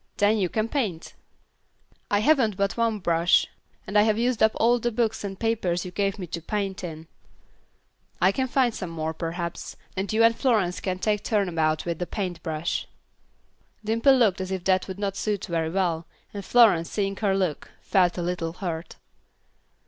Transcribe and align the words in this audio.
Then 0.17 0.39
you 0.39 0.49
can 0.49 0.67
paint." 0.67 1.13
"I 2.09 2.21
haven't 2.21 2.57
but 2.57 2.75
one 2.75 2.97
brush, 2.97 3.45
and 3.85 3.95
I 3.95 4.01
have 4.01 4.17
used 4.17 4.41
up 4.41 4.53
all 4.55 4.79
the 4.79 4.91
books 4.91 5.23
and 5.23 5.39
papers 5.39 5.85
you 5.85 5.91
gave 5.91 6.17
me 6.17 6.25
to 6.25 6.41
paint 6.41 6.83
in." 6.83 7.05
"I 8.19 8.31
can 8.31 8.47
find 8.47 8.73
some 8.73 8.89
more, 8.89 9.13
perhaps, 9.13 9.75
and 9.95 10.11
you 10.11 10.23
and 10.23 10.35
Florence 10.35 10.79
can 10.79 10.97
take 10.97 11.23
turn 11.23 11.47
about 11.47 11.85
with 11.85 11.99
the 11.99 12.07
paint 12.07 12.41
brush." 12.41 12.87
Dimple 13.85 14.15
looked 14.17 14.41
as 14.41 14.49
if 14.49 14.63
that 14.63 14.87
would 14.87 14.97
not 14.97 15.15
suit 15.15 15.45
very 15.45 15.69
well, 15.69 16.07
and 16.33 16.43
Florence 16.43 16.89
seeing 16.89 17.15
her 17.17 17.37
look, 17.37 17.69
felt 17.79 18.17
a 18.17 18.23
little 18.23 18.53
hurt. 18.53 18.95